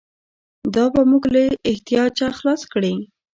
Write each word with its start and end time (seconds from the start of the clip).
دا 0.73 0.85
به 0.93 1.01
موږ 1.11 1.23
له 1.33 1.43
احتیاجه 1.71 2.27
خلاص 2.37 2.61
کړي. 2.73 2.93